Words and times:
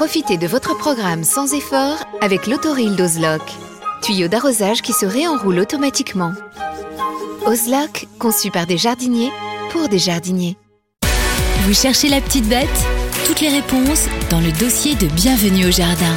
Profitez 0.00 0.38
de 0.38 0.46
votre 0.46 0.74
programme 0.78 1.24
sans 1.24 1.52
effort 1.52 1.98
avec 2.22 2.46
l'autoril 2.46 2.96
d'Ozlock. 2.96 3.42
Tuyau 4.00 4.28
d'arrosage 4.28 4.80
qui 4.80 4.94
se 4.94 5.04
réenroule 5.04 5.58
automatiquement. 5.58 6.32
Ozlock, 7.44 8.06
conçu 8.18 8.50
par 8.50 8.66
des 8.66 8.78
jardiniers 8.78 9.30
pour 9.70 9.90
des 9.90 9.98
jardiniers. 9.98 10.56
Vous 11.64 11.74
cherchez 11.74 12.08
la 12.08 12.22
petite 12.22 12.48
bête? 12.48 12.66
Toutes 13.26 13.42
les 13.42 13.50
réponses 13.50 14.06
dans 14.30 14.40
le 14.40 14.52
dossier 14.52 14.94
de 14.94 15.06
Bienvenue 15.08 15.66
au 15.66 15.70
Jardin. 15.70 16.14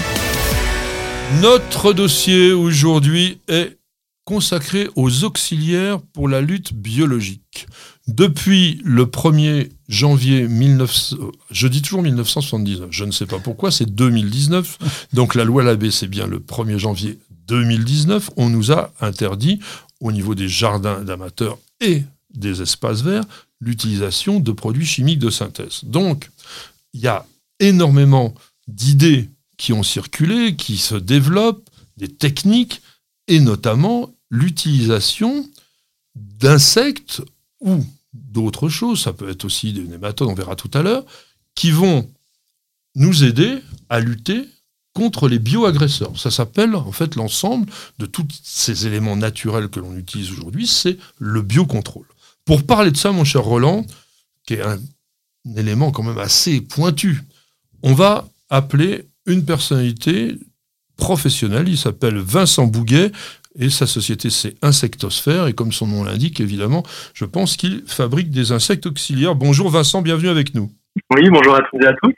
Notre 1.42 1.92
dossier 1.92 2.54
aujourd'hui 2.54 3.42
est 3.50 3.78
consacré 4.26 4.88
aux 4.96 5.24
auxiliaires 5.24 6.00
pour 6.14 6.28
la 6.28 6.42
lutte 6.42 6.74
biologique. 6.74 7.68
Depuis 8.08 8.82
le 8.84 9.06
1er 9.06 9.70
janvier 9.90 10.48
19... 10.48 11.14
Je 11.52 11.68
dis 11.68 11.82
toujours 11.82 12.04
1979, 12.04 12.90
je 12.92 13.04
ne 13.06 13.12
sais 13.12 13.26
pas 13.26 13.40
pourquoi, 13.40 13.72
c'est 13.72 13.94
2019. 13.94 15.08
Donc 15.14 15.36
la 15.36 15.44
loi 15.44 15.64
Labbé, 15.64 15.92
c'est 15.92 16.08
bien 16.08 16.28
le 16.28 16.40
1er 16.40 16.78
janvier 16.78 17.20
2019. 17.48 18.32
On 18.38 18.50
nous 18.50 18.72
a 18.72 18.94
interdit, 19.02 19.60
au 20.00 20.12
niveau 20.12 20.36
des 20.36 20.48
jardins 20.48 21.02
d'amateurs 21.02 21.58
et 21.82 22.04
des 22.34 22.62
espaces 22.62 23.02
verts, 23.02 23.24
l'utilisation 23.60 24.40
de 24.40 24.52
produits 24.52 24.86
chimiques 24.86 25.20
de 25.20 25.30
synthèse. 25.30 25.82
Donc, 25.84 26.30
il 26.94 27.02
y 27.02 27.08
a 27.08 27.26
énormément 27.60 28.34
d'idées 28.68 29.30
qui 29.58 29.74
ont 29.74 29.84
circulé, 29.84 30.56
qui 30.56 30.78
se 30.78 30.96
développent, 30.96 31.70
des 31.98 32.10
techniques, 32.10 32.82
et 33.28 33.40
notamment 33.40 34.13
l'utilisation 34.30 35.48
d'insectes 36.16 37.22
ou 37.60 37.84
d'autres 38.14 38.70
choses, 38.70 39.02
ça 39.02 39.14
peut 39.14 39.30
être 39.30 39.46
aussi 39.46 39.74
des 39.74 39.84
nématodes, 39.84 40.30
on 40.30 40.36
verra 40.36 40.56
tout 40.56 40.72
à 40.74 40.82
l'heure, 40.82 41.06
qui 41.56 41.72
vont 41.72 42.10
nous 42.96 43.24
aider 43.24 43.60
à 43.90 44.00
lutter 44.00 44.48
contre 44.94 45.28
les 45.28 45.40
bioagresseurs. 45.40 46.20
Ça 46.20 46.30
s'appelle 46.30 46.76
en 46.76 46.92
fait 46.92 47.16
l'ensemble 47.16 47.68
de 47.98 48.06
tous 48.06 48.28
ces 48.44 48.86
éléments 48.86 49.16
naturels 49.16 49.70
que 49.70 49.80
l'on 49.80 49.98
utilise 49.98 50.32
aujourd'hui, 50.32 50.68
c'est 50.68 50.98
le 51.18 51.42
biocontrôle. 51.42 52.06
Pour 52.46 52.64
parler 52.64 52.92
de 52.92 52.98
ça, 52.98 53.12
mon 53.12 53.24
cher 53.24 53.44
Roland, 53.44 53.86
qui 54.46 54.56
est 54.56 54.62
un, 54.62 54.80
un 55.48 55.56
élément 55.56 55.92
quand 55.92 56.04
même 56.04 56.20
assez 56.20 56.62
pointu, 56.62 57.24
on 57.82 57.94
va 57.94 58.28
appeler 58.50 59.08
une 59.26 59.46
personnalité 59.46 60.38
professionnelle, 60.96 61.68
il 61.68 61.78
s'appelle 61.78 62.18
Vincent 62.18 62.68
Bouguet, 62.68 63.12
et 63.60 63.70
sa 63.70 63.88
société 63.88 64.30
c'est 64.30 64.56
Insectosphère, 64.64 65.48
et 65.48 65.54
comme 65.54 65.72
son 65.72 65.88
nom 65.88 66.04
l'indique, 66.04 66.40
évidemment, 66.40 66.84
je 67.14 67.26
pense 67.26 67.58
qu'il 67.58 67.84
fabrique 67.88 68.32
des 68.32 68.52
insectes 68.52 68.86
auxiliaires. 68.86 69.36
Bonjour 69.36 69.70
Vincent, 69.70 70.02
bienvenue 70.02 70.30
avec 70.30 70.56
nous. 70.56 70.70
Oui, 71.16 71.30
bonjour 71.30 71.56
à 71.56 71.62
toutes 71.62 71.84
et 71.84 71.88
à 71.88 71.94
tous. 71.94 72.14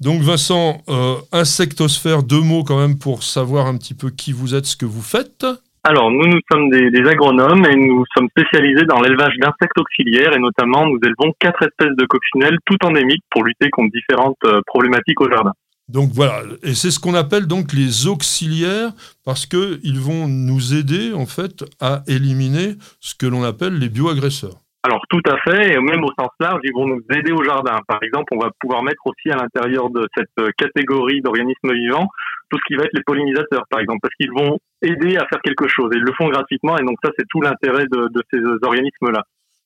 Donc 0.00 0.22
Vincent, 0.22 0.82
euh, 0.88 1.16
Insectosphère, 1.32 2.22
deux 2.22 2.40
mots 2.40 2.64
quand 2.64 2.78
même 2.78 2.98
pour 2.98 3.22
savoir 3.22 3.66
un 3.66 3.76
petit 3.76 3.94
peu 3.94 4.10
qui 4.10 4.32
vous 4.32 4.54
êtes, 4.54 4.66
ce 4.66 4.76
que 4.76 4.86
vous 4.86 5.02
faites. 5.02 5.46
Alors, 5.84 6.10
nous, 6.10 6.26
nous 6.26 6.40
sommes 6.50 6.68
des, 6.70 6.90
des 6.90 7.08
agronomes 7.08 7.64
et 7.64 7.76
nous 7.76 8.04
sommes 8.14 8.28
spécialisés 8.28 8.84
dans 8.84 9.00
l'élevage 9.00 9.34
d'insectes 9.40 9.78
auxiliaires 9.78 10.34
et 10.34 10.38
notamment 10.38 10.86
nous 10.86 10.98
élevons 11.02 11.32
quatre 11.38 11.62
espèces 11.62 11.96
de 11.96 12.04
coccinelles 12.04 12.58
tout 12.66 12.76
endémiques 12.84 13.24
pour 13.30 13.44
lutter 13.44 13.70
contre 13.70 13.92
différentes 13.92 14.36
euh, 14.44 14.60
problématiques 14.66 15.20
au 15.20 15.30
jardin. 15.30 15.52
Donc 15.88 16.10
voilà, 16.12 16.42
et 16.62 16.74
c'est 16.74 16.90
ce 16.90 16.98
qu'on 16.98 17.14
appelle 17.14 17.46
donc 17.46 17.72
les 17.72 18.06
auxiliaires 18.06 18.90
parce 19.24 19.46
que 19.46 19.80
ils 19.82 19.98
vont 19.98 20.28
nous 20.28 20.74
aider 20.74 21.14
en 21.14 21.24
fait 21.24 21.64
à 21.80 22.02
éliminer 22.06 22.74
ce 23.00 23.14
que 23.14 23.26
l'on 23.26 23.42
appelle 23.42 23.78
les 23.78 23.88
bioagresseurs. 23.88 24.60
Alors 24.84 25.02
tout 25.08 25.22
à 25.26 25.36
fait, 25.38 25.74
et 25.74 25.80
même 25.80 26.04
au 26.04 26.12
sens 26.18 26.30
large, 26.40 26.60
ils 26.62 26.72
vont 26.72 26.86
nous 26.86 27.02
aider 27.10 27.32
au 27.32 27.42
jardin. 27.42 27.78
Par 27.88 28.02
exemple, 28.02 28.32
on 28.34 28.38
va 28.38 28.50
pouvoir 28.60 28.82
mettre 28.82 29.06
aussi 29.06 29.30
à 29.30 29.36
l'intérieur 29.36 29.90
de 29.90 30.06
cette 30.16 30.28
euh, 30.40 30.50
catégorie 30.56 31.20
d'organismes 31.20 31.72
vivants 31.72 32.08
tout 32.50 32.58
ce 32.58 32.62
qui 32.66 32.76
va 32.76 32.84
être 32.84 32.94
les 32.94 33.02
pollinisateurs, 33.02 33.64
par 33.70 33.80
exemple, 33.80 34.00
parce 34.02 34.14
qu'ils 34.14 34.32
vont 34.32 34.58
aider 34.82 35.16
à 35.16 35.26
faire 35.26 35.40
quelque 35.42 35.68
chose. 35.68 35.90
Et 35.92 35.96
ils 35.96 36.02
le 36.02 36.12
font 36.12 36.28
gratuitement, 36.28 36.78
et 36.78 36.84
donc 36.84 36.96
ça, 37.02 37.10
c'est 37.18 37.26
tout 37.28 37.40
l'intérêt 37.40 37.84
de, 37.90 38.08
de, 38.08 38.22
ces 38.32 38.38
organismes-là. 38.62 39.22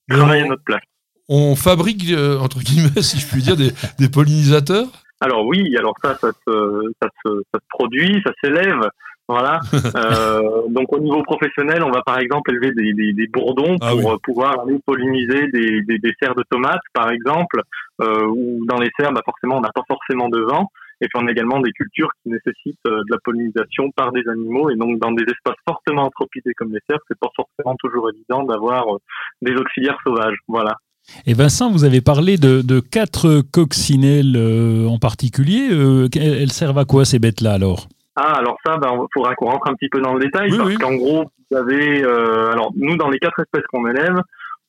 Travailler 0.09 0.43
à 0.43 0.49
notre 0.49 0.65
place. 0.65 0.83
On 1.28 1.54
fabrique, 1.54 2.10
euh, 2.10 2.39
entre 2.39 2.59
guillemets, 2.60 3.03
si 3.03 3.19
je 3.19 3.27
puis 3.27 3.43
dire, 3.43 3.56
des, 3.56 3.71
des 3.99 4.09
pollinisateurs? 4.09 5.01
Alors 5.22 5.47
oui, 5.47 5.77
alors 5.77 5.94
ça, 6.03 6.15
ça 6.15 6.31
se, 6.33 6.93
ça 7.03 7.09
se, 7.25 7.31
ça 7.53 7.59
se 7.60 7.66
produit, 7.69 8.22
ça 8.27 8.33
s'élève. 8.43 8.81
Voilà. 9.28 9.60
euh, 9.97 10.62
donc 10.69 10.93
au 10.93 10.99
niveau 10.99 11.22
professionnel, 11.22 11.83
on 11.83 11.91
va 11.91 12.03
par 12.03 12.19
exemple 12.19 12.50
élever 12.53 12.72
des, 12.72 12.93
des, 12.93 13.12
des 13.12 13.27
bourdons 13.28 13.78
pour 13.78 13.88
Ah 13.88 13.94
oui. 13.94 14.05
pouvoir 14.25 14.60
aller 14.60 14.78
polliniser 14.84 15.47
des, 15.53 15.83
des, 15.83 15.99
des 15.99 16.12
serres 16.21 16.34
de 16.34 16.43
tomates, 16.50 16.83
par 16.93 17.10
exemple, 17.10 17.62
euh, 18.03 18.27
ou 18.27 18.66
dans 18.66 18.78
les 18.78 18.91
serres, 18.99 19.12
bah 19.12 19.22
forcément, 19.25 19.56
on 19.59 19.60
n'a 19.60 19.72
pas 19.75 19.84
forcément 19.88 20.28
de 20.28 20.41
vent. 20.41 20.69
Et 21.00 21.06
puis 21.09 21.21
on 21.21 21.27
a 21.27 21.31
également 21.33 21.59
des 21.60 21.72
cultures 21.72 22.10
qui 22.22 22.31
nécessitent 22.31 22.78
euh, 22.87 22.91
de 22.99 23.10
la 23.10 23.19
pollinisation 23.25 23.91
par 23.97 24.12
des 24.12 24.22
animaux. 24.28 24.71
Et 24.71 24.77
donc 24.77 24.99
dans 25.00 25.10
des 25.12 25.25
espaces 25.25 25.56
fortement 25.66 26.04
anthropisés 26.04 26.53
comme 26.56 26.72
les 26.72 26.81
serres, 26.89 27.00
c'est 27.09 27.19
pas 27.19 27.31
forcément 27.34 27.75
toujours 27.78 28.09
évident 28.10 28.44
d'avoir 28.44 28.84
euh, 28.94 28.99
des 29.41 29.54
auxiliaires 29.54 29.99
sauvages. 30.04 30.37
Voilà. 30.47 30.77
Et 31.26 31.34
Vincent, 31.34 31.70
vous 31.70 31.84
avez 31.84 32.00
parlé 32.00 32.36
de, 32.36 32.62
de 32.62 32.80
quatre 32.80 33.42
coccinelles 33.52 34.34
euh, 34.36 34.86
en 34.86 34.98
particulier. 34.98 35.68
Euh, 35.70 36.08
elles 36.14 36.52
servent 36.52 36.78
à 36.78 36.84
quoi 36.84 37.04
ces 37.04 37.18
bêtes-là 37.18 37.54
alors? 37.54 37.88
Ah, 38.16 38.34
alors 38.38 38.56
ça, 38.64 38.76
ben, 38.76 38.90
il 38.94 39.06
faudra 39.12 39.34
qu'on 39.34 39.46
rentre 39.50 39.68
un 39.68 39.74
petit 39.74 39.88
peu 39.88 40.00
dans 40.00 40.14
le 40.14 40.20
détail, 40.20 40.50
Oui, 40.50 40.58
parce 40.58 40.68
oui. 40.68 40.76
qu'en 40.76 40.94
gros, 40.94 41.24
vous 41.50 41.56
avez, 41.56 42.03
euh, 42.03 42.53
alors 42.53 42.72
nous, 42.77 42.97
dans 42.97 43.09
les 43.09 43.18
quatre 43.18 43.41
espèces 43.41 43.66
qu'on 43.71 43.86
élève, 43.86 44.21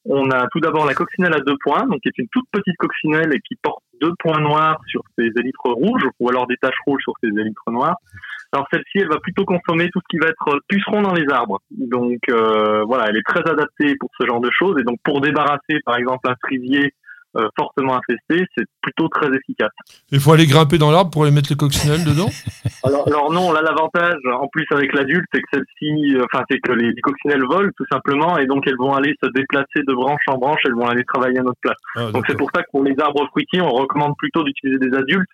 on 0.05 0.29
a 0.31 0.47
tout 0.51 0.59
d'abord 0.59 0.85
la 0.85 0.93
coccinelle 0.93 1.33
à 1.33 1.39
deux 1.39 1.55
points, 1.63 1.85
donc 1.87 1.99
qui 2.01 2.09
est 2.09 2.17
une 2.17 2.27
toute 2.31 2.45
petite 2.51 2.75
coccinelle 2.77 3.33
et 3.33 3.39
qui 3.47 3.55
porte 3.61 3.81
deux 4.01 4.13
points 4.19 4.39
noirs 4.41 4.79
sur 4.87 5.01
ses 5.17 5.27
élytres 5.39 5.69
rouges, 5.69 6.03
ou 6.19 6.29
alors 6.29 6.47
des 6.47 6.57
taches 6.57 6.79
rouges 6.85 7.01
sur 7.03 7.13
ses 7.23 7.29
élytres 7.29 7.69
noirs. 7.71 7.95
Alors 8.53 8.67
celle-ci, 8.71 8.99
elle 8.99 9.09
va 9.09 9.19
plutôt 9.19 9.45
consommer 9.45 9.89
tout 9.89 9.99
ce 9.99 10.05
qui 10.09 10.19
va 10.19 10.29
être 10.29 10.59
puceron 10.67 11.01
dans 11.01 11.13
les 11.13 11.27
arbres. 11.29 11.59
Donc 11.71 12.19
euh, 12.29 12.83
voilà, 12.83 13.07
elle 13.09 13.17
est 13.17 13.25
très 13.25 13.41
adaptée 13.49 13.95
pour 13.99 14.09
ce 14.19 14.27
genre 14.27 14.41
de 14.41 14.51
choses, 14.51 14.75
et 14.79 14.83
donc 14.83 14.99
pour 15.03 15.21
débarrasser, 15.21 15.79
par 15.85 15.97
exemple, 15.97 16.29
un 16.29 16.35
frisier 16.45 16.93
euh, 17.35 17.47
fortement 17.57 17.95
infesté, 17.95 18.45
c'est 18.55 18.65
plutôt 18.79 19.07
très 19.07 19.27
efficace. 19.35 19.71
Il 20.11 20.19
faut 20.19 20.33
aller 20.33 20.45
grimper 20.45 20.77
dans 20.77 20.91
l'arbre 20.91 21.09
pour 21.09 21.23
aller 21.23 21.31
mettre 21.31 21.49
les 21.49 21.55
coccinelles 21.55 22.03
dedans? 22.03 22.29
Alors, 22.83 23.07
alors 23.07 23.33
non, 23.33 23.51
là 23.51 23.61
l'avantage, 23.63 24.19
en 24.39 24.47
plus 24.49 24.67
avec 24.71 24.93
l'adulte, 24.93 25.25
c'est 25.33 25.41
que 25.41 25.47
celle-ci, 25.51 26.15
euh, 26.15 26.25
enfin 26.25 26.43
c'est 26.51 26.59
que 26.59 26.73
les, 26.73 26.91
les 26.91 27.01
coccinelles 27.01 27.43
volent 27.49 27.71
tout 27.75 27.85
simplement, 27.91 28.37
et 28.37 28.45
donc 28.45 28.67
elles 28.67 28.77
vont 28.77 28.93
aller 28.93 29.15
se 29.23 29.29
déplacer 29.31 29.81
de 29.87 29.93
branche 29.95 30.21
en 30.27 30.37
branche, 30.37 30.59
elles 30.65 30.75
vont 30.75 30.85
aller 30.85 31.03
travailler 31.05 31.39
à 31.39 31.43
notre 31.43 31.59
place. 31.59 31.77
Ah, 31.95 32.11
Donc 32.11 32.25
c'est 32.27 32.37
pour 32.37 32.51
ça 32.53 32.61
que 32.61 32.69
pour 32.71 32.83
les 32.83 32.93
arbres 32.99 33.25
fruitiers, 33.31 33.61
on 33.61 33.71
recommande 33.71 34.13
plutôt 34.17 34.43
d'utiliser 34.43 34.77
des 34.77 34.95
adultes 34.95 35.29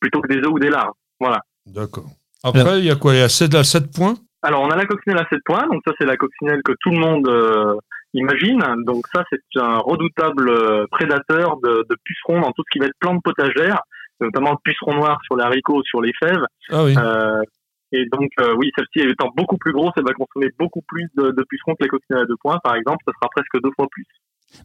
plutôt 0.00 0.20
que 0.20 0.28
des 0.28 0.38
œufs 0.38 0.52
ou 0.52 0.58
des 0.58 0.70
larves. 0.70 0.94
Voilà. 1.20 1.40
D'accord. 1.66 2.10
Après, 2.46 2.78
il 2.78 2.84
y 2.84 2.90
a 2.90 2.96
quoi? 2.96 3.14
Il 3.14 3.18
y 3.18 3.22
a 3.22 3.28
7, 3.28 3.54
à 3.54 3.64
7 3.64 3.92
points? 3.94 4.14
Alors, 4.42 4.62
on 4.62 4.70
a 4.70 4.76
la 4.76 4.86
coccinelle 4.86 5.18
à 5.18 5.26
7 5.28 5.40
points. 5.44 5.66
Donc, 5.66 5.82
ça, 5.86 5.92
c'est 5.98 6.06
la 6.06 6.16
coccinelle 6.16 6.62
que 6.64 6.72
tout 6.80 6.90
le 6.90 6.98
monde 6.98 7.28
euh, 7.28 7.74
imagine. 8.14 8.62
Donc, 8.86 9.04
ça, 9.12 9.24
c'est 9.30 9.60
un 9.60 9.78
redoutable 9.78 10.48
euh, 10.48 10.86
prédateur 10.90 11.56
de, 11.62 11.84
de, 11.88 11.96
pucerons 12.04 12.40
dans 12.40 12.52
tout 12.52 12.62
ce 12.66 12.70
qui 12.72 12.78
va 12.78 12.86
être 12.86 12.98
plantes 13.00 13.22
potagères, 13.24 13.82
notamment 14.20 14.52
le 14.52 14.58
puceron 14.62 14.94
noir 14.94 15.18
sur 15.24 15.36
les 15.36 15.44
haricots, 15.44 15.82
sur 15.84 16.00
les 16.00 16.12
fèves. 16.20 16.44
Ah 16.70 16.84
oui. 16.84 16.94
Euh, 16.96 17.42
et 17.92 18.04
donc, 18.12 18.30
euh, 18.40 18.54
oui, 18.56 18.70
celle-ci 18.76 19.08
étant 19.08 19.30
beaucoup 19.36 19.56
plus 19.56 19.72
grosse, 19.72 19.92
elle 19.96 20.04
va 20.04 20.12
consommer 20.12 20.50
beaucoup 20.58 20.82
plus 20.86 21.08
de, 21.16 21.30
de 21.30 21.44
pucerons 21.48 21.74
que 21.74 21.84
la 21.84 21.88
coccinelle 21.88 22.22
à 22.22 22.26
2 22.26 22.34
points, 22.40 22.58
par 22.62 22.74
exemple. 22.74 23.02
Ça 23.06 23.12
sera 23.20 23.28
presque 23.30 23.62
deux 23.62 23.70
fois 23.76 23.86
plus. 23.90 24.06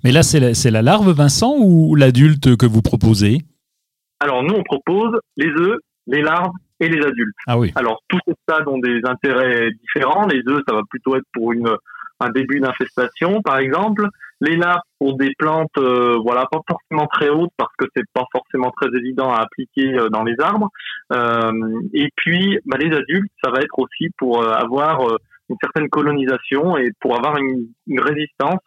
Mais 0.03 0.11
là, 0.11 0.23
c'est 0.23 0.39
la, 0.39 0.71
la, 0.71 0.81
larve, 0.81 1.11
Vincent, 1.11 1.55
ou 1.57 1.95
l'adulte 1.95 2.55
que 2.57 2.65
vous 2.65 2.81
proposez? 2.81 3.39
Alors, 4.19 4.43
nous, 4.43 4.53
on 4.53 4.63
propose 4.63 5.19
les 5.37 5.49
œufs, 5.49 5.77
les 6.11 6.21
larves 6.21 6.51
et 6.79 6.89
les 6.89 7.03
adultes. 7.05 7.35
Ah 7.47 7.57
oui. 7.57 7.71
Alors, 7.75 8.01
tous 8.07 8.19
ces 8.27 8.33
stades 8.43 8.67
ont 8.67 8.79
des 8.79 9.01
intérêts 9.05 9.71
différents. 9.71 10.27
Les 10.27 10.41
œufs, 10.47 10.61
ça 10.67 10.75
va 10.75 10.81
plutôt 10.89 11.15
être 11.15 11.27
pour 11.33 11.53
une, 11.53 11.69
un 12.19 12.29
début 12.29 12.59
d'infestation, 12.59 13.41
par 13.41 13.57
exemple. 13.57 14.07
Les 14.41 14.55
larves 14.55 14.81
pour 14.97 15.17
des 15.17 15.31
plantes, 15.37 15.77
euh, 15.77 16.17
voilà, 16.23 16.45
pas 16.51 16.61
forcément 16.67 17.07
très 17.07 17.29
hautes 17.29 17.53
parce 17.57 17.73
que 17.77 17.85
c'est 17.95 18.05
pas 18.13 18.25
forcément 18.31 18.71
très 18.71 18.89
évident 18.97 19.31
à 19.31 19.41
appliquer 19.41 19.93
euh, 19.93 20.09
dans 20.09 20.23
les 20.23 20.35
arbres. 20.39 20.69
Euh, 21.13 21.51
et 21.93 22.09
puis, 22.15 22.57
bah, 22.65 22.77
les 22.79 22.91
adultes, 22.95 23.31
ça 23.43 23.51
va 23.51 23.59
être 23.59 23.77
aussi 23.77 24.09
pour 24.17 24.41
euh, 24.41 24.51
avoir 24.51 25.01
une 25.49 25.57
certaine 25.61 25.89
colonisation 25.89 26.77
et 26.77 26.91
pour 26.99 27.15
avoir 27.15 27.37
une, 27.37 27.67
une 27.85 28.01
résistance. 28.01 28.61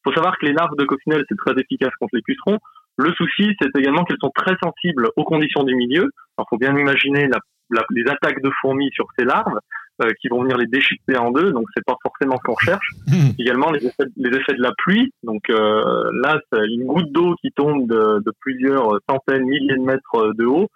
Il 0.00 0.02
faut 0.10 0.14
savoir 0.14 0.36
que 0.38 0.46
les 0.46 0.52
larves 0.52 0.76
de 0.76 0.84
coccinelle, 0.84 1.24
c'est 1.28 1.36
très 1.36 1.54
efficace 1.60 1.92
contre 2.00 2.16
les 2.16 2.22
pucerons. 2.22 2.58
Le 3.00 3.12
souci, 3.14 3.56
c'est 3.60 3.74
également 3.78 4.04
qu'elles 4.04 4.20
sont 4.20 4.32
très 4.34 4.54
sensibles 4.62 5.08
aux 5.16 5.24
conditions 5.24 5.64
du 5.64 5.74
milieu. 5.74 6.10
Alors, 6.36 6.46
faut 6.48 6.58
bien 6.58 6.76
imaginer 6.76 7.28
la, 7.28 7.38
la, 7.70 7.82
les 7.90 8.04
attaques 8.10 8.42
de 8.42 8.50
fourmis 8.60 8.90
sur 8.92 9.06
ces 9.18 9.24
larves 9.24 9.58
euh, 10.02 10.10
qui 10.20 10.28
vont 10.28 10.42
venir 10.42 10.56
les 10.56 10.66
déchiqueter 10.66 11.16
en 11.16 11.30
deux. 11.30 11.52
Donc, 11.52 11.66
c'est 11.74 11.84
pas 11.84 11.96
forcément 12.02 12.36
ce 12.36 12.42
qu'on 12.42 12.54
recherche. 12.54 12.90
Mmh. 13.06 13.30
également, 13.38 13.70
les 13.70 13.86
effets, 13.86 14.04
les 14.16 14.36
effets, 14.36 14.54
de 14.54 14.62
la 14.62 14.72
pluie. 14.78 15.12
Donc, 15.22 15.48
euh, 15.50 16.10
là, 16.22 16.40
une 16.52 16.84
goutte 16.84 17.10
d'eau 17.12 17.34
qui 17.40 17.52
tombe 17.52 17.86
de, 17.86 18.20
de, 18.24 18.32
plusieurs 18.40 18.98
centaines, 19.08 19.44
milliers 19.44 19.76
de 19.76 19.82
mètres 19.82 20.32
de 20.36 20.44
haut 20.44 20.68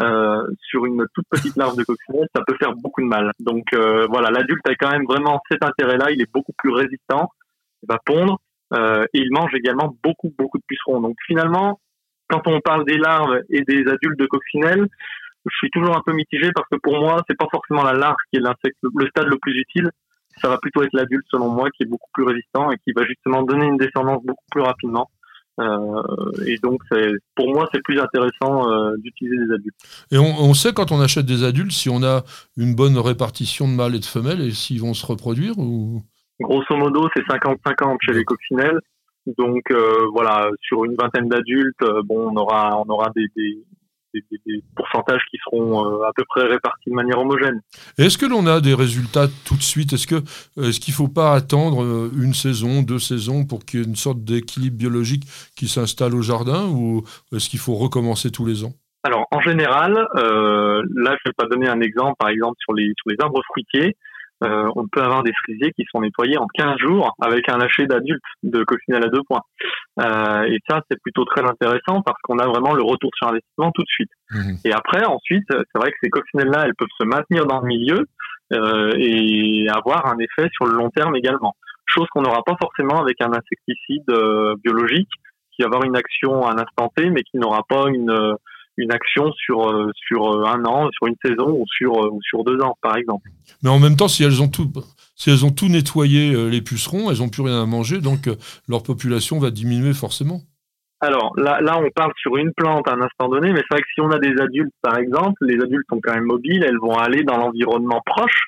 euh, 0.00 0.42
sur 0.68 0.86
une 0.86 1.04
toute 1.14 1.26
petite 1.30 1.56
larve 1.56 1.76
de 1.76 1.84
coccinelle, 1.84 2.28
ça 2.34 2.42
peut 2.46 2.56
faire 2.58 2.74
beaucoup 2.76 3.02
de 3.02 3.06
mal. 3.06 3.32
Donc, 3.40 3.64
euh, 3.74 4.06
voilà, 4.08 4.30
l'adulte 4.30 4.66
a 4.68 4.74
quand 4.74 4.90
même 4.90 5.04
vraiment 5.04 5.40
cet 5.50 5.64
intérêt-là. 5.64 6.10
Il 6.10 6.20
est 6.20 6.32
beaucoup 6.32 6.52
plus 6.58 6.70
résistant. 6.70 7.30
Il 7.82 7.86
va 7.88 7.98
pondre. 8.04 8.38
Euh, 8.74 9.04
et 9.12 9.18
il 9.18 9.32
mange 9.32 9.54
également 9.54 9.96
beaucoup, 10.02 10.32
beaucoup 10.38 10.58
de 10.58 10.64
pucerons. 10.66 11.00
Donc 11.00 11.16
finalement, 11.26 11.80
quand 12.28 12.42
on 12.46 12.60
parle 12.60 12.84
des 12.84 12.96
larves 12.96 13.40
et 13.50 13.62
des 13.62 13.80
adultes 13.88 14.18
de 14.18 14.26
coccinelle, 14.26 14.88
je 15.44 15.56
suis 15.56 15.70
toujours 15.70 15.96
un 15.96 16.02
peu 16.04 16.12
mitigé 16.12 16.50
parce 16.54 16.68
que 16.70 16.78
pour 16.82 16.98
moi, 17.00 17.22
c'est 17.28 17.36
pas 17.36 17.48
forcément 17.50 17.82
la 17.82 17.94
larve 17.94 18.16
qui 18.30 18.38
est 18.38 18.40
l'insecte, 18.40 18.78
le 18.82 19.06
stade 19.08 19.26
le 19.26 19.38
plus 19.40 19.58
utile. 19.58 19.90
Ça 20.40 20.48
va 20.48 20.56
plutôt 20.56 20.82
être 20.82 20.94
l'adulte, 20.94 21.26
selon 21.30 21.50
moi, 21.50 21.68
qui 21.70 21.82
est 21.82 21.86
beaucoup 21.86 22.08
plus 22.14 22.24
résistant 22.24 22.70
et 22.70 22.76
qui 22.78 22.92
va 22.92 23.04
justement 23.04 23.42
donner 23.42 23.66
une 23.66 23.76
descendance 23.76 24.22
beaucoup 24.24 24.44
plus 24.50 24.62
rapidement. 24.62 25.10
Euh, 25.60 26.02
et 26.46 26.56
donc, 26.62 26.80
pour 27.34 27.52
moi, 27.52 27.68
c'est 27.74 27.82
plus 27.82 28.00
intéressant 28.00 28.70
euh, 28.70 28.94
d'utiliser 28.98 29.36
des 29.36 29.52
adultes. 29.52 29.76
Et 30.10 30.16
on, 30.16 30.40
on, 30.40 30.54
sait 30.54 30.72
quand 30.72 30.90
on 30.90 31.00
achète 31.00 31.26
des 31.26 31.44
adultes 31.44 31.72
si 31.72 31.90
on 31.90 32.02
a 32.02 32.22
une 32.56 32.74
bonne 32.74 32.96
répartition 32.96 33.68
de 33.68 33.74
mâles 33.74 33.94
et 33.94 33.98
de 33.98 34.06
femelles 34.06 34.40
et 34.40 34.52
s'ils 34.52 34.80
vont 34.80 34.94
se 34.94 35.04
reproduire 35.04 35.58
ou? 35.58 36.02
Grosso 36.42 36.76
modo, 36.76 37.08
c'est 37.14 37.22
50-50 37.22 37.96
chez 38.00 38.12
les 38.12 38.24
coccinelles. 38.24 38.78
Donc 39.38 39.70
euh, 39.70 40.06
voilà, 40.12 40.50
sur 40.62 40.84
une 40.84 40.96
vingtaine 40.96 41.28
d'adultes, 41.28 41.82
euh, 41.82 42.02
bon, 42.04 42.30
on 42.32 42.36
aura, 42.36 42.82
on 42.84 42.90
aura 42.90 43.08
des, 43.14 43.26
des, 43.36 43.64
des, 44.14 44.24
des 44.44 44.64
pourcentages 44.74 45.22
qui 45.30 45.38
seront 45.44 45.86
euh, 45.86 46.02
à 46.02 46.12
peu 46.12 46.24
près 46.28 46.42
répartis 46.42 46.90
de 46.90 46.94
manière 46.94 47.20
homogène. 47.20 47.60
Est-ce 47.98 48.18
que 48.18 48.26
l'on 48.26 48.46
a 48.48 48.60
des 48.60 48.74
résultats 48.74 49.28
tout 49.46 49.54
de 49.56 49.62
suite? 49.62 49.92
Est-ce 49.92 50.08
que 50.08 50.16
est-ce 50.60 50.80
qu'il 50.80 50.92
ne 50.92 50.96
faut 50.96 51.08
pas 51.08 51.34
attendre 51.34 52.10
une 52.18 52.34
saison, 52.34 52.82
deux 52.82 52.98
saisons 52.98 53.44
pour 53.46 53.64
qu'il 53.64 53.80
y 53.80 53.82
ait 53.84 53.86
une 53.86 53.94
sorte 53.94 54.24
d'équilibre 54.24 54.76
biologique 54.76 55.24
qui 55.56 55.68
s'installe 55.68 56.16
au 56.16 56.22
jardin, 56.22 56.66
ou 56.66 57.04
est-ce 57.32 57.48
qu'il 57.48 57.60
faut 57.60 57.74
recommencer 57.74 58.32
tous 58.32 58.44
les 58.44 58.64
ans? 58.64 58.72
Alors 59.04 59.26
en 59.32 59.40
général, 59.40 60.06
euh, 60.16 60.82
là 60.94 61.16
je 61.18 61.30
vais 61.30 61.34
pas 61.36 61.46
donner 61.46 61.68
un 61.68 61.80
exemple, 61.80 62.14
par 62.18 62.28
exemple 62.28 62.56
sur 62.60 62.72
les 62.72 62.92
sur 62.96 63.10
les 63.10 63.16
arbres 63.20 63.42
fruitiers. 63.50 63.96
Euh, 64.42 64.70
on 64.74 64.88
peut 64.88 65.02
avoir 65.02 65.22
des 65.22 65.32
frisiers 65.44 65.72
qui 65.72 65.84
sont 65.90 66.00
nettoyés 66.00 66.38
en 66.38 66.46
15 66.54 66.76
jours 66.78 67.14
avec 67.20 67.48
un 67.48 67.58
lâcher 67.58 67.86
d'adultes 67.86 68.20
de 68.42 68.64
coccinelle 68.64 69.04
à 69.04 69.08
deux 69.08 69.22
points. 69.22 69.42
Euh, 70.00 70.42
et 70.44 70.58
ça, 70.68 70.80
c'est 70.90 71.00
plutôt 71.00 71.24
très 71.24 71.42
intéressant 71.42 72.02
parce 72.02 72.18
qu'on 72.22 72.38
a 72.38 72.46
vraiment 72.46 72.74
le 72.74 72.82
retour 72.82 73.10
sur 73.16 73.28
investissement 73.28 73.70
tout 73.72 73.82
de 73.82 73.88
suite. 73.88 74.10
Mmh. 74.30 74.54
Et 74.64 74.72
après, 74.72 75.04
ensuite, 75.04 75.46
c'est 75.48 75.78
vrai 75.78 75.90
que 75.90 75.96
ces 76.02 76.10
coccinelles-là, 76.10 76.64
elles 76.66 76.74
peuvent 76.74 76.88
se 76.98 77.06
maintenir 77.06 77.46
dans 77.46 77.60
le 77.60 77.66
milieu 77.66 78.06
euh, 78.52 78.92
et 78.96 79.66
avoir 79.68 80.06
un 80.06 80.18
effet 80.18 80.48
sur 80.52 80.66
le 80.66 80.74
long 80.76 80.90
terme 80.90 81.14
également. 81.16 81.54
Chose 81.86 82.06
qu'on 82.10 82.22
n'aura 82.22 82.42
pas 82.42 82.56
forcément 82.60 83.00
avec 83.00 83.20
un 83.20 83.30
insecticide 83.32 84.10
euh, 84.10 84.54
biologique 84.62 85.10
qui 85.54 85.62
va 85.62 85.66
avoir 85.66 85.84
une 85.84 85.96
action 85.96 86.46
à 86.46 86.52
un 86.52 86.58
instant 86.58 86.90
T, 86.96 87.10
mais 87.10 87.22
qui 87.22 87.38
n'aura 87.38 87.62
pas 87.68 87.84
une 87.88 88.36
une 88.82 88.92
action 88.92 89.32
sur 89.32 89.90
sur 89.94 90.46
un 90.46 90.64
an, 90.64 90.88
sur 90.92 91.06
une 91.06 91.16
saison 91.24 91.48
ou 91.48 91.64
sur 91.66 91.92
ou 92.12 92.20
sur 92.22 92.44
deux 92.44 92.60
ans 92.60 92.76
par 92.82 92.96
exemple. 92.96 93.28
Mais 93.62 93.70
en 93.70 93.78
même 93.78 93.96
temps, 93.96 94.08
si 94.08 94.24
elles 94.24 94.42
ont 94.42 94.48
tout 94.48 94.70
si 95.14 95.30
elles 95.30 95.44
ont 95.44 95.50
tout 95.50 95.68
nettoyé 95.68 96.50
les 96.50 96.60
pucerons, 96.62 97.10
elles 97.10 97.22
ont 97.22 97.28
plus 97.28 97.42
rien 97.42 97.62
à 97.62 97.66
manger, 97.66 98.00
donc 98.00 98.28
leur 98.68 98.82
population 98.82 99.38
va 99.38 99.50
diminuer 99.50 99.94
forcément. 99.94 100.40
Alors 101.02 101.32
là, 101.36 101.60
là, 101.60 101.80
on 101.80 101.90
parle 101.90 102.12
sur 102.16 102.36
une 102.36 102.52
plante 102.54 102.86
à 102.86 102.92
un 102.92 103.00
instant 103.02 103.28
donné, 103.28 103.52
mais 103.52 103.58
c'est 103.58 103.74
vrai 103.74 103.82
que 103.82 103.88
si 103.92 104.00
on 104.00 104.10
a 104.12 104.20
des 104.20 104.40
adultes, 104.40 104.72
par 104.80 104.96
exemple, 104.98 105.34
les 105.40 105.60
adultes 105.60 105.84
sont 105.90 106.00
quand 106.00 106.14
même 106.14 106.26
mobiles, 106.26 106.64
elles 106.64 106.78
vont 106.78 106.96
aller 106.96 107.24
dans 107.24 107.38
l'environnement 107.38 108.00
proche, 108.06 108.44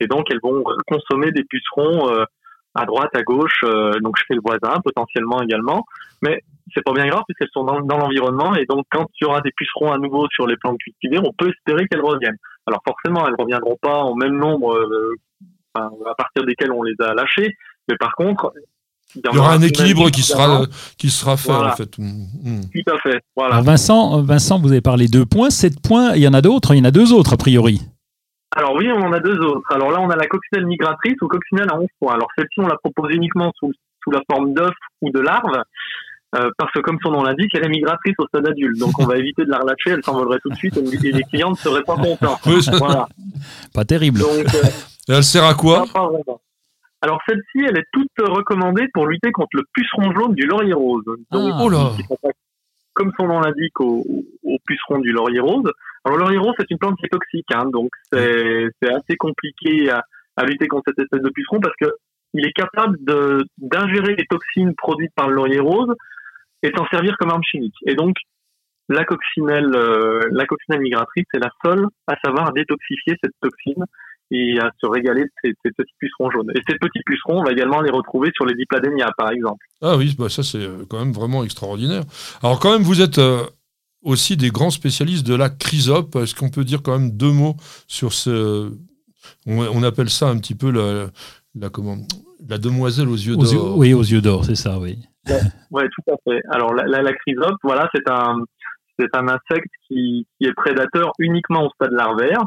et 0.00 0.08
donc 0.08 0.28
elles 0.32 0.40
vont 0.42 0.64
consommer 0.88 1.30
des 1.30 1.44
pucerons 1.44 2.10
euh, 2.10 2.24
à 2.74 2.86
droite, 2.86 3.14
à 3.14 3.22
gauche, 3.22 3.60
euh, 3.62 3.92
donc 4.00 4.16
chez 4.18 4.34
le 4.34 4.40
voisin 4.44 4.80
potentiellement 4.84 5.42
également. 5.42 5.84
Mais 6.22 6.42
c'est 6.74 6.82
pas 6.84 6.92
bien 6.92 7.06
grave 7.06 7.22
puisqu'elles 7.26 7.52
sont 7.52 7.64
dans, 7.64 7.80
dans 7.80 7.98
l'environnement 7.98 8.54
et 8.54 8.66
donc 8.66 8.84
quand 8.90 9.06
il 9.20 9.24
y 9.24 9.26
aura 9.26 9.40
des 9.40 9.52
pucerons 9.56 9.92
à 9.92 9.98
nouveau 9.98 10.26
sur 10.30 10.46
les 10.46 10.56
plantes 10.56 10.78
cultivées, 10.78 11.18
on 11.18 11.32
peut 11.32 11.50
espérer 11.50 11.86
qu'elles 11.88 12.04
reviennent. 12.04 12.38
Alors 12.66 12.80
forcément, 12.86 13.26
elles 13.26 13.36
reviendront 13.38 13.76
pas 13.80 13.98
en 13.98 14.14
même 14.14 14.36
nombre 14.36 14.74
euh, 14.76 15.14
à 15.74 16.14
partir 16.16 16.44
desquels 16.44 16.72
on 16.72 16.82
les 16.82 16.94
a 17.00 17.14
lâchées, 17.14 17.56
mais 17.88 17.96
par 17.96 18.14
contre, 18.14 18.52
il 19.14 19.18
y, 19.18 19.22
il 19.30 19.36
y 19.36 19.38
aura 19.38 19.54
un 19.54 19.62
équilibre 19.62 20.10
qui 20.10 20.22
sera 20.22 20.62
qui 20.96 21.10
sera 21.10 21.36
fait 21.36 21.52
voilà. 21.52 21.72
en 21.72 21.76
fait. 21.76 21.98
Mmh. 21.98 22.60
Tout 22.72 22.92
à 22.92 22.98
fait. 22.98 23.20
Voilà. 23.36 23.54
Alors 23.54 23.64
Vincent, 23.64 24.22
Vincent, 24.22 24.58
vous 24.58 24.70
avez 24.70 24.80
parlé 24.80 25.08
de 25.08 25.24
points, 25.24 25.50
sept 25.50 25.80
points. 25.80 26.14
Il 26.14 26.22
y 26.22 26.28
en 26.28 26.34
a 26.34 26.40
d'autres. 26.40 26.74
Il 26.74 26.78
y 26.78 26.80
en 26.80 26.86
a 26.86 26.90
deux 26.90 27.12
autres 27.12 27.34
a 27.34 27.36
priori. 27.36 27.80
Alors 28.54 28.74
oui, 28.74 28.90
on 28.90 29.02
en 29.02 29.12
a 29.12 29.20
deux 29.20 29.38
autres. 29.38 29.70
Alors 29.72 29.90
là, 29.90 30.00
on 30.00 30.10
a 30.10 30.16
la 30.16 30.26
coccinelle 30.26 30.66
migratrice 30.66 31.16
ou 31.22 31.28
coccinelle 31.28 31.68
à 31.70 31.78
11 31.78 31.86
points. 31.98 32.14
Alors 32.14 32.28
celle-ci, 32.36 32.60
on 32.60 32.66
la 32.66 32.76
propose 32.76 33.14
uniquement 33.14 33.50
sous, 33.58 33.72
sous 34.04 34.10
la 34.10 34.20
forme 34.30 34.52
d'œuf 34.52 34.74
ou 35.00 35.10
de 35.10 35.20
larve. 35.20 35.62
Euh, 36.34 36.48
parce 36.56 36.72
que 36.72 36.80
comme 36.80 36.98
son 37.02 37.10
nom 37.10 37.22
l'indique, 37.22 37.50
elle 37.54 37.66
est 37.66 37.68
migratrice 37.68 38.14
au 38.18 38.26
stade 38.26 38.48
adulte. 38.48 38.78
Donc 38.78 38.98
on 38.98 39.04
va 39.04 39.18
éviter 39.18 39.44
de 39.44 39.50
la 39.50 39.58
relâcher, 39.58 39.90
elle 39.90 40.02
s'envolerait 40.02 40.38
tout 40.42 40.48
de 40.48 40.54
suite 40.54 40.76
et 40.78 41.12
les 41.12 41.22
clients 41.24 41.50
ne 41.50 41.56
seraient 41.56 41.82
pas 41.82 41.96
contents. 41.96 42.38
voilà. 42.78 43.06
Pas 43.74 43.84
terrible. 43.84 44.20
Donc, 44.20 44.54
euh, 44.54 44.68
elle 45.08 45.24
sert 45.24 45.44
à 45.44 45.54
quoi? 45.54 45.84
pas 45.92 46.10
Alors 47.02 47.20
celle-ci, 47.28 47.66
elle 47.68 47.76
est 47.76 47.86
toute 47.92 48.08
recommandée 48.18 48.88
pour 48.94 49.06
lutter 49.06 49.30
contre 49.30 49.50
le 49.54 49.64
puceron 49.74 50.10
jaune 50.14 50.34
du 50.34 50.46
laurier 50.46 50.72
rose. 50.72 51.04
Donc, 51.04 51.18
ah. 51.32 51.58
oh 51.60 51.68
là. 51.68 51.90
Comme 52.94 53.12
son 53.18 53.26
nom 53.26 53.40
l'indique, 53.40 53.78
au, 53.80 54.02
au, 54.42 54.58
puceron 54.66 55.00
du 55.00 55.12
laurier 55.12 55.40
rose. 55.40 55.70
Alors 56.04 56.16
le 56.16 56.24
laurier 56.24 56.38
rose, 56.38 56.54
c'est 56.58 56.70
une 56.70 56.78
plante 56.78 56.96
qui 56.98 57.06
est 57.06 57.10
toxique, 57.10 57.46
hein, 57.54 57.66
donc 57.70 57.90
c'est 58.12 58.90
assez 58.90 59.16
compliqué 59.18 59.90
à, 59.90 60.02
à, 60.36 60.44
lutter 60.44 60.66
contre 60.66 60.84
cette 60.88 60.98
espèce 60.98 61.22
de 61.22 61.30
puceron 61.30 61.60
parce 61.60 61.76
que 61.76 61.90
il 62.34 62.46
est 62.46 62.52
capable 62.52 62.96
d'ingérer 63.58 64.16
les 64.16 64.24
toxines 64.24 64.74
produites 64.74 65.12
par 65.14 65.28
le 65.28 65.34
laurier 65.34 65.60
rose 65.60 65.94
et 66.62 66.70
s'en 66.76 66.86
servir 66.86 67.16
comme 67.18 67.30
arme 67.30 67.42
chimique. 67.44 67.74
Et 67.86 67.94
donc, 67.94 68.16
la 68.88 69.04
coccinelle, 69.04 69.70
euh, 69.74 70.20
la 70.32 70.46
coccinelle 70.46 70.80
migratrice 70.80 71.26
est 71.34 71.38
la 71.38 71.50
seule 71.64 71.86
à 72.06 72.14
savoir 72.24 72.52
détoxifier 72.52 73.16
cette 73.22 73.32
toxine 73.40 73.84
et 74.30 74.58
à 74.58 74.70
se 74.80 74.86
régaler 74.86 75.24
de 75.24 75.30
ces, 75.42 75.52
ces, 75.64 75.70
petits 75.72 75.94
pucerons 75.98 76.30
jaunes. 76.30 76.50
Et 76.54 76.60
ces 76.68 76.78
petits 76.78 77.02
pucerons, 77.04 77.40
on 77.40 77.44
va 77.44 77.52
également 77.52 77.80
les 77.80 77.90
retrouver 77.90 78.30
sur 78.34 78.46
les 78.46 78.54
dipladénias, 78.54 79.10
par 79.16 79.30
exemple. 79.30 79.64
Ah 79.82 79.96
oui, 79.96 80.14
bah 80.18 80.28
ça 80.28 80.42
c'est 80.42 80.66
quand 80.88 80.98
même 80.98 81.12
vraiment 81.12 81.44
extraordinaire. 81.44 82.02
Alors 82.42 82.58
quand 82.58 82.72
même, 82.72 82.82
vous 82.82 83.02
êtes 83.02 83.18
euh, 83.18 83.42
aussi 84.02 84.36
des 84.36 84.50
grands 84.50 84.70
spécialistes 84.70 85.26
de 85.26 85.34
la 85.34 85.50
chrysope. 85.50 86.16
Est-ce 86.16 86.34
qu'on 86.34 86.50
peut 86.50 86.64
dire 86.64 86.82
quand 86.82 86.98
même 86.98 87.10
deux 87.10 87.32
mots 87.32 87.56
sur 87.86 88.12
ce... 88.12 88.72
On, 89.46 89.58
on 89.58 89.82
appelle 89.82 90.10
ça 90.10 90.28
un 90.28 90.38
petit 90.38 90.54
peu 90.54 90.70
la, 90.70 91.10
la, 91.54 91.68
comment, 91.68 91.98
la 92.48 92.58
demoiselle 92.58 93.08
aux 93.08 93.16
yeux 93.16 93.36
d'or. 93.36 93.78
Oui, 93.78 93.92
aux 93.92 94.02
yeux 94.02 94.20
d'or, 94.20 94.44
c'est 94.44 94.56
ça, 94.56 94.78
oui. 94.78 94.98
Ouais, 95.28 95.40
ouais, 95.70 95.88
tout 95.88 96.12
à 96.12 96.16
fait. 96.24 96.42
Alors 96.50 96.74
la, 96.74 96.84
la, 96.84 97.02
la 97.02 97.12
chrysope, 97.12 97.56
voilà, 97.62 97.88
c'est 97.94 98.08
un 98.10 98.36
c'est 98.98 99.14
un 99.16 99.26
insecte 99.28 99.72
qui, 99.88 100.26
qui, 100.38 100.46
est 100.46 100.52
prédateur 100.52 101.12
uniquement 101.18 101.64
au 101.64 101.70
stade 101.70 101.92
larvaire 101.92 102.44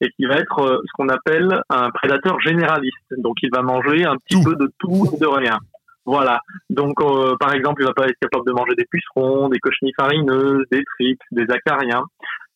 et 0.00 0.08
qui 0.10 0.26
va 0.26 0.36
être 0.36 0.60
euh, 0.60 0.78
ce 0.84 0.92
qu'on 0.94 1.08
appelle 1.08 1.60
un 1.70 1.90
prédateur 1.90 2.40
généraliste. 2.40 3.14
Donc 3.16 3.36
il 3.42 3.50
va 3.52 3.62
manger 3.62 4.04
un 4.04 4.16
petit 4.16 4.40
tout. 4.40 4.44
peu 4.44 4.56
de 4.56 4.70
tout 4.78 5.06
et 5.12 5.18
de 5.18 5.26
rien. 5.26 5.58
Voilà. 6.04 6.40
Donc 6.70 7.00
euh, 7.00 7.34
par 7.40 7.52
exemple, 7.52 7.82
il 7.82 7.86
va 7.86 7.94
pas 7.94 8.06
être 8.06 8.18
capable 8.20 8.46
de 8.46 8.52
manger 8.52 8.74
des 8.76 8.86
pucerons, 8.90 9.48
des 9.48 9.58
cochenilles 9.58 9.94
farineuses, 9.98 10.64
des 10.70 10.84
tripes, 10.84 11.22
des 11.32 11.46
acariens. 11.50 12.04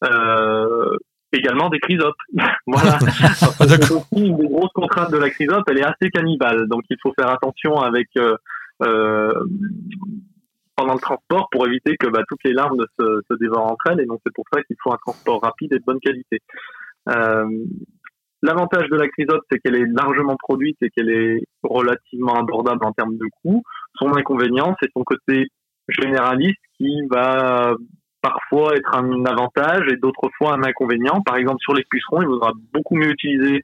Euh, 0.04 0.96
également 1.32 1.68
des 1.68 1.80
chrysopes. 1.80 2.14
voilà. 2.66 2.98
Ah, 3.60 3.66
d'accord. 3.66 4.06
Une 4.16 4.36
des 4.36 4.46
grosses 4.46 4.72
contraintes 4.74 5.12
de 5.12 5.18
la 5.18 5.30
chrysope, 5.30 5.64
elle 5.68 5.78
est 5.78 5.84
assez 5.84 6.10
cannibale, 6.10 6.66
donc 6.68 6.82
il 6.90 6.96
faut 7.02 7.12
faire 7.18 7.30
attention 7.30 7.76
avec 7.80 8.08
euh, 8.16 8.36
pendant 10.76 10.94
le 10.94 11.00
transport 11.00 11.48
pour 11.50 11.66
éviter 11.66 11.96
que 11.96 12.08
bah, 12.08 12.22
toutes 12.28 12.42
les 12.44 12.52
larves 12.52 12.76
ne 12.76 12.84
se, 12.98 13.34
dévorent 13.38 13.72
entre 13.72 13.90
elles, 13.90 14.00
et 14.00 14.06
donc 14.06 14.20
c'est 14.24 14.34
pour 14.34 14.44
ça 14.52 14.62
qu'il 14.62 14.76
faut 14.82 14.92
un 14.92 14.98
transport 15.04 15.40
rapide 15.42 15.72
et 15.72 15.78
de 15.78 15.84
bonne 15.84 16.00
qualité. 16.00 16.40
Euh, 17.08 17.46
L'avantage 18.44 18.88
de 18.88 18.96
la 18.96 19.08
chrysope, 19.08 19.42
c'est 19.50 19.60
qu'elle 19.60 19.76
est 19.76 19.86
largement 19.86 20.34
produite 20.36 20.76
et 20.82 20.90
qu'elle 20.90 21.10
est 21.10 21.44
relativement 21.62 22.34
abordable 22.34 22.84
en 22.84 22.92
termes 22.92 23.16
de 23.16 23.26
coût. 23.40 23.62
Son 23.94 24.12
inconvénient, 24.16 24.74
c'est 24.82 24.90
son 24.96 25.04
côté 25.04 25.46
généraliste 25.88 26.58
qui 26.76 27.02
va 27.08 27.72
parfois 28.20 28.74
être 28.74 28.96
un 28.96 29.24
avantage 29.26 29.86
et 29.92 29.96
d'autres 29.96 30.28
fois 30.36 30.54
un 30.54 30.64
inconvénient. 30.64 31.20
Par 31.24 31.36
exemple, 31.36 31.60
sur 31.60 31.72
les 31.72 31.84
pucerons, 31.88 32.22
il 32.22 32.26
vaudra 32.26 32.50
beaucoup 32.72 32.96
mieux 32.96 33.10
utiliser 33.10 33.62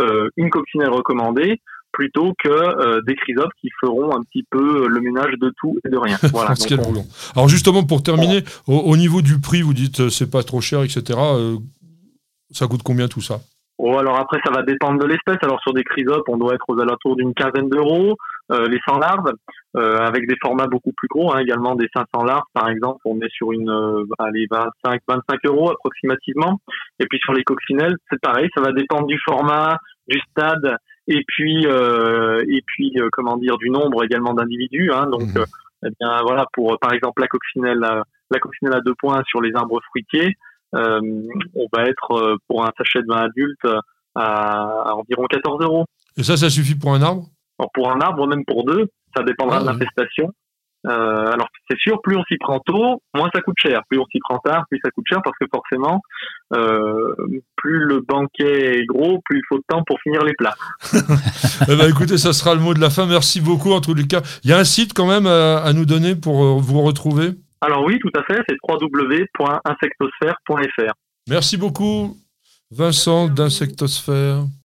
euh, 0.00 0.28
une 0.36 0.48
coccinelle 0.48 0.90
recommandée 0.90 1.60
plutôt 1.96 2.34
que 2.38 2.50
euh, 2.50 3.00
des 3.06 3.14
chrysopes 3.14 3.52
qui 3.58 3.70
feront 3.80 4.14
un 4.14 4.20
petit 4.20 4.44
peu 4.50 4.86
le 4.86 5.00
ménage 5.00 5.32
de 5.40 5.50
tout 5.58 5.78
et 5.84 5.88
de 5.88 5.96
rien. 5.96 6.18
Voilà. 6.32 6.54
Donc. 6.54 7.06
Alors 7.34 7.48
justement, 7.48 7.84
pour 7.84 8.02
terminer, 8.02 8.42
au, 8.66 8.74
au 8.74 8.96
niveau 8.98 9.22
du 9.22 9.40
prix, 9.40 9.62
vous 9.62 9.72
dites 9.72 10.00
euh, 10.00 10.10
c'est 10.10 10.30
pas 10.30 10.42
trop 10.42 10.60
cher, 10.60 10.82
etc. 10.82 11.18
Euh, 11.18 11.56
ça 12.50 12.66
coûte 12.66 12.82
combien 12.84 13.08
tout 13.08 13.22
ça? 13.22 13.40
Oh, 13.78 13.96
alors 13.98 14.18
après, 14.18 14.38
ça 14.44 14.52
va 14.52 14.62
dépendre 14.62 14.98
de 14.98 15.06
l'espèce. 15.06 15.38
Alors 15.42 15.60
sur 15.62 15.72
des 15.72 15.84
chrysopes, 15.84 16.28
on 16.28 16.36
doit 16.36 16.54
être 16.54 16.68
aux 16.68 16.78
alentours 16.78 17.16
d'une 17.16 17.32
quinzaine 17.32 17.70
d'euros. 17.70 18.16
Euh, 18.52 18.66
les 18.68 18.78
100 18.86 18.98
larves, 18.98 19.32
euh, 19.76 19.98
avec 19.98 20.28
des 20.28 20.36
formats 20.40 20.68
beaucoup 20.68 20.92
plus 20.96 21.08
gros, 21.08 21.32
hein, 21.32 21.40
également 21.40 21.74
des 21.74 21.88
500 21.92 22.24
larves 22.24 22.44
par 22.54 22.68
exemple, 22.68 23.00
on 23.04 23.20
est 23.20 23.30
sur 23.30 23.50
une 23.50 23.68
euh, 23.68 24.04
allez, 24.20 24.46
25, 24.48 25.00
25 25.08 25.38
euros 25.46 25.70
approximativement. 25.72 26.60
Et 27.00 27.06
puis 27.06 27.18
sur 27.18 27.32
les 27.32 27.42
coccinelles, 27.42 27.96
c'est 28.08 28.20
pareil, 28.20 28.48
ça 28.54 28.62
va 28.62 28.70
dépendre 28.70 29.06
du 29.06 29.18
format, 29.24 29.78
du 30.06 30.20
stade, 30.30 30.76
et 31.08 31.22
puis 31.26 31.66
euh, 31.66 32.44
et 32.48 32.62
puis 32.66 32.92
euh, 32.98 33.08
comment 33.12 33.36
dire 33.36 33.56
du 33.58 33.70
nombre 33.70 34.04
également 34.04 34.34
d'individus. 34.34 34.90
Hein, 34.92 35.06
donc 35.10 35.22
Mhm. 35.34 35.38
euh, 35.38 35.44
eh 35.86 35.88
bien 36.00 36.20
voilà 36.22 36.46
pour 36.52 36.78
par 36.80 36.92
exemple 36.92 37.20
la 37.20 37.28
coccinelle, 37.28 37.78
la 38.30 38.38
coccinelle 38.38 38.74
à 38.74 38.80
deux 38.80 38.94
points 38.94 39.22
sur 39.28 39.40
les 39.40 39.54
arbres 39.54 39.80
fruitiers, 39.90 40.34
euh, 40.74 41.00
on 41.54 41.66
va 41.72 41.84
être 41.84 42.12
euh, 42.12 42.36
pour 42.48 42.64
un 42.64 42.72
sachet 42.76 43.00
de 43.02 43.06
vin 43.08 43.22
adulte 43.22 43.64
à, 44.14 44.82
à 44.90 44.94
environ 44.94 45.24
14 45.28 45.62
euros. 45.62 45.84
Et 46.16 46.22
ça, 46.22 46.36
ça 46.36 46.48
suffit 46.50 46.74
pour 46.74 46.92
un 46.94 47.02
arbre? 47.02 47.26
Alors 47.58 47.70
pour 47.72 47.90
un 47.90 48.00
arbre, 48.00 48.26
même 48.26 48.44
pour 48.46 48.64
deux, 48.64 48.86
ça 49.16 49.22
dépendra 49.22 49.58
Ah, 49.58 49.60
de 49.60 49.66
l'infestation. 49.66 50.32
Euh, 50.86 51.32
alors 51.32 51.48
c'est 51.68 51.78
sûr, 51.78 52.00
plus 52.02 52.16
on 52.16 52.22
s'y 52.24 52.38
prend 52.38 52.58
tôt, 52.60 53.02
moins 53.14 53.28
ça 53.34 53.40
coûte 53.40 53.56
cher. 53.58 53.80
Plus 53.88 53.98
on 53.98 54.04
s'y 54.06 54.18
prend 54.20 54.38
tard, 54.38 54.64
plus 54.70 54.78
ça 54.84 54.90
coûte 54.90 55.06
cher 55.08 55.20
parce 55.24 55.36
que 55.40 55.46
forcément, 55.52 56.00
euh, 56.54 57.14
plus 57.56 57.86
le 57.86 58.00
banquet 58.00 58.78
est 58.78 58.86
gros, 58.86 59.20
plus 59.24 59.38
il 59.38 59.42
faut 59.48 59.58
de 59.58 59.64
temps 59.68 59.82
pour 59.84 59.98
finir 60.00 60.22
les 60.24 60.34
plats. 60.34 60.54
Eh 61.68 61.74
ben, 61.74 61.88
écoutez, 61.88 62.18
ça 62.18 62.34
sera 62.34 62.54
le 62.54 62.60
mot 62.60 62.74
de 62.74 62.80
la 62.80 62.90
fin. 62.90 63.06
Merci 63.06 63.40
beaucoup 63.40 63.72
en 63.72 63.80
tous 63.80 63.94
les 63.94 64.06
cas. 64.06 64.20
Il 64.44 64.50
y 64.50 64.52
a 64.52 64.58
un 64.58 64.64
site 64.64 64.92
quand 64.94 65.08
même 65.08 65.26
à, 65.26 65.62
à 65.62 65.72
nous 65.72 65.86
donner 65.86 66.14
pour 66.14 66.44
euh, 66.44 66.58
vous 66.60 66.82
retrouver? 66.82 67.30
Alors 67.60 67.84
oui, 67.84 67.98
tout 67.98 68.12
à 68.14 68.22
fait, 68.24 68.40
c'est 68.48 68.56
www.insectosphère.fr. 68.68 70.92
Merci 71.28 71.56
beaucoup, 71.56 72.16
Vincent 72.70 73.26
d'Insectosphère. 73.28 74.46